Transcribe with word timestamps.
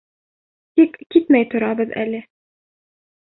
Тик 0.79 0.95
китмәй 1.15 1.45
торабыҙ 1.53 1.93
әле. 2.05 2.23